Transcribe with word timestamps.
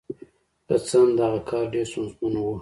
که 0.67 0.75
څه 0.87 0.97
هم 1.01 1.09
دغه 1.19 1.39
کار 1.49 1.65
ډېر 1.73 1.85
ستونزمن 1.91 2.33
و. 2.43 2.55